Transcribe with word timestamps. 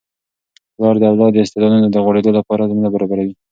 پلار 0.75 0.95
د 0.99 1.03
اولاد 1.11 1.31
د 1.33 1.37
استعدادونو 1.45 1.87
د 1.91 1.97
غوړیدو 2.05 2.31
لپاره 2.39 2.67
زمینه 2.69 2.89
برابروي. 2.95 3.33